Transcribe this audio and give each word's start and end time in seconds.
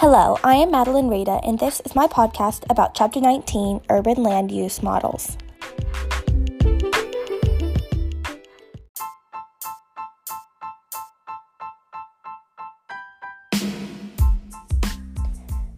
Hello, 0.00 0.38
I 0.42 0.54
am 0.54 0.70
Madeline 0.70 1.08
Rada, 1.08 1.40
and 1.44 1.58
this 1.58 1.80
is 1.80 1.94
my 1.94 2.06
podcast 2.06 2.64
about 2.70 2.94
Chapter 2.94 3.20
19 3.20 3.82
Urban 3.90 4.22
Land 4.22 4.50
Use 4.50 4.82
Models. 4.82 5.36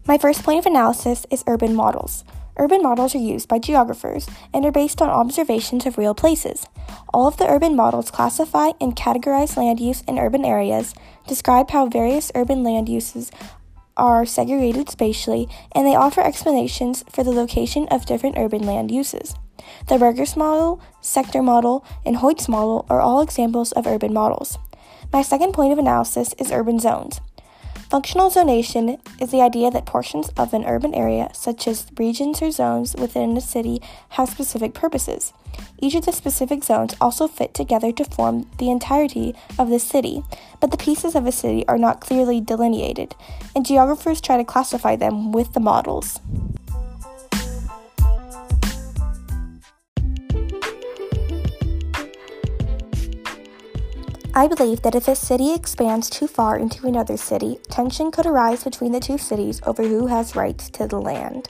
My 0.07 0.17
first 0.17 0.43
point 0.43 0.59
of 0.59 0.65
analysis 0.65 1.25
is 1.29 1.43
urban 1.45 1.75
models. 1.75 2.23
Urban 2.55 2.81
models 2.81 3.13
are 3.15 3.17
used 3.17 3.49
by 3.49 3.59
geographers 3.59 4.25
and 4.53 4.63
are 4.63 4.71
based 4.71 5.01
on 5.01 5.09
observations 5.09 5.85
of 5.85 5.97
real 5.97 6.15
places. 6.15 6.65
All 7.13 7.27
of 7.27 7.35
the 7.35 7.49
urban 7.49 7.75
models 7.75 8.09
classify 8.09 8.69
and 8.79 8.95
categorize 8.95 9.57
land 9.57 9.81
use 9.81 10.01
in 10.07 10.17
urban 10.17 10.45
areas, 10.45 10.93
describe 11.27 11.71
how 11.71 11.87
various 11.87 12.31
urban 12.33 12.63
land 12.63 12.87
uses 12.87 13.29
are 13.97 14.25
segregated 14.25 14.89
spatially, 14.89 15.47
and 15.73 15.85
they 15.85 15.95
offer 15.95 16.21
explanations 16.21 17.03
for 17.09 17.23
the 17.23 17.31
location 17.31 17.87
of 17.89 18.05
different 18.05 18.37
urban 18.37 18.65
land 18.65 18.91
uses. 18.91 19.35
The 19.87 19.97
Burgess 19.97 20.35
model, 20.35 20.81
sector 21.01 21.41
model, 21.41 21.85
and 22.05 22.17
Hoyt's 22.17 22.49
model 22.49 22.85
are 22.89 23.01
all 23.01 23.21
examples 23.21 23.71
of 23.71 23.87
urban 23.87 24.13
models. 24.13 24.57
My 25.11 25.21
second 25.21 25.53
point 25.53 25.71
of 25.71 25.79
analysis 25.79 26.33
is 26.39 26.51
urban 26.51 26.79
zones. 26.79 27.21
Functional 27.93 28.31
zonation 28.31 28.99
is 29.21 29.29
the 29.29 29.43
idea 29.43 29.69
that 29.69 29.85
portions 29.85 30.29
of 30.29 30.51
an 30.51 30.65
urban 30.65 30.95
area, 30.95 31.29
such 31.31 31.67
as 31.67 31.85
regions 31.95 32.41
or 32.41 32.49
zones 32.49 32.95
within 32.95 33.37
a 33.37 33.39
city, 33.39 33.83
have 34.09 34.29
specific 34.29 34.73
purposes. 34.73 35.31
Each 35.79 35.93
of 35.93 36.03
the 36.03 36.11
specific 36.11 36.63
zones 36.63 36.95
also 36.99 37.27
fit 37.27 37.53
together 37.53 37.91
to 37.91 38.03
form 38.03 38.49
the 38.57 38.71
entirety 38.71 39.35
of 39.59 39.69
the 39.69 39.77
city, 39.77 40.23
but 40.59 40.71
the 40.71 40.77
pieces 40.77 41.13
of 41.13 41.27
a 41.27 41.31
city 41.31 41.67
are 41.67 41.77
not 41.77 42.01
clearly 42.01 42.41
delineated, 42.41 43.13
and 43.55 43.63
geographers 43.63 44.21
try 44.21 44.37
to 44.37 44.43
classify 44.43 44.95
them 44.95 45.31
with 45.31 45.53
the 45.53 45.59
models. 45.59 46.19
I 54.35 54.47
believe 54.47 54.81
that 54.81 54.95
if 54.95 55.07
a 55.07 55.15
city 55.15 55.53
expands 55.53 56.09
too 56.09 56.25
far 56.25 56.57
into 56.57 56.87
another 56.87 57.17
city, 57.17 57.59
tension 57.69 58.09
could 58.09 58.25
arise 58.25 58.63
between 58.63 58.91
the 58.91 58.99
two 58.99 59.19
cities 59.19 59.61
over 59.63 59.83
who 59.83 60.07
has 60.07 60.35
rights 60.35 60.71
to 60.71 60.87
the 60.87 60.99
land. 60.99 61.49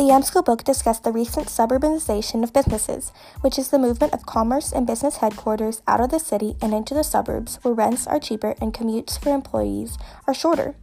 The 0.00 0.06
EBSCO 0.06 0.46
book 0.46 0.64
discussed 0.64 1.04
the 1.04 1.12
recent 1.12 1.48
suburbanization 1.48 2.42
of 2.42 2.54
businesses, 2.54 3.12
which 3.42 3.58
is 3.58 3.68
the 3.68 3.78
movement 3.78 4.14
of 4.14 4.24
commerce 4.24 4.72
and 4.72 4.86
business 4.86 5.18
headquarters 5.18 5.82
out 5.86 6.00
of 6.00 6.08
the 6.08 6.18
city 6.18 6.56
and 6.62 6.72
into 6.72 6.94
the 6.94 7.04
suburbs 7.04 7.58
where 7.60 7.74
rents 7.74 8.06
are 8.06 8.18
cheaper 8.18 8.54
and 8.62 8.72
commutes 8.72 9.22
for 9.22 9.28
employees 9.28 9.98
are 10.26 10.32
shorter. 10.32 10.74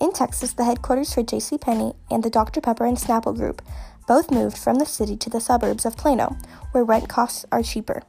In 0.00 0.10
Texas, 0.10 0.54
the 0.54 0.64
headquarters 0.64 1.14
for 1.14 1.22
JCPenney 1.22 1.94
and 2.10 2.24
the 2.24 2.30
Dr. 2.30 2.60
Pepper 2.60 2.84
and 2.84 2.96
Snapple 2.96 3.36
Group 3.36 3.62
both 4.08 4.32
moved 4.32 4.58
from 4.58 4.80
the 4.80 4.86
city 4.86 5.16
to 5.18 5.30
the 5.30 5.40
suburbs 5.40 5.86
of 5.86 5.96
Plano, 5.96 6.36
where 6.72 6.82
rent 6.82 7.08
costs 7.08 7.46
are 7.52 7.62
cheaper. 7.62 8.02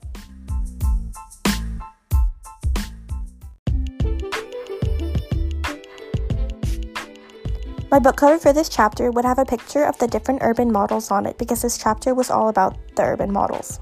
My 7.92 7.98
book 7.98 8.18
cover 8.18 8.38
for 8.38 8.54
this 8.54 8.70
chapter 8.70 9.09
would 9.09 9.26
have 9.26 9.40
a 9.40 9.45
picture 9.45 9.84
of 9.84 9.98
the 9.98 10.06
different 10.06 10.44
urban 10.44 10.72
models 10.72 11.09
on 11.09 11.26
it 11.26 11.40
because 11.40 11.64
this 11.64 11.76
chapter 11.76 12.14
was 12.14 12.30
all 12.30 12.48
about 12.48 12.78
the 12.96 13.02
urban 13.02 13.34
models. 13.34 13.80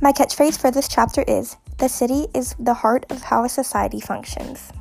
My 0.00 0.12
catchphrase 0.12 0.58
for 0.58 0.70
this 0.70 0.88
chapter 0.88 1.22
is 1.28 1.58
The 1.76 1.88
city 1.88 2.26
is 2.34 2.54
the 2.58 2.72
heart 2.72 3.04
of 3.10 3.22
how 3.22 3.44
a 3.44 3.50
society 3.50 4.00
functions. 4.00 4.72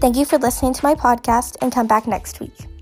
Thank 0.00 0.16
you 0.16 0.24
for 0.24 0.38
listening 0.38 0.74
to 0.74 0.84
my 0.84 0.94
podcast 0.94 1.56
and 1.60 1.72
come 1.72 1.86
back 1.86 2.06
next 2.06 2.40
week. 2.40 2.73